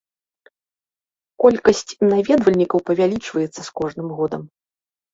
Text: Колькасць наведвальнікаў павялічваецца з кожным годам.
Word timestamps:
Колькасць 1.43 1.85
наведвальнікаў 2.09 2.79
павялічваецца 2.91 3.55
з 3.63 3.69
кожным 3.81 4.07
годам. 4.21 4.41